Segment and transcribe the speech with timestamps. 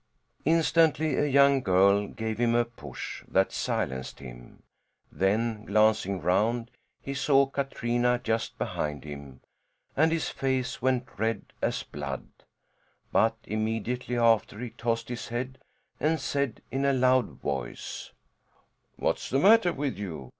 [0.45, 4.63] Instantly a young girl gave him a push that silenced him,
[5.11, 9.41] then, glancing round, he saw Katrina just behind him
[9.95, 12.25] and his face went red as blood;
[13.11, 15.59] but immediately after he tossed his head,
[15.99, 18.11] and said in a loud voice:
[18.95, 20.29] "What's the matter with you?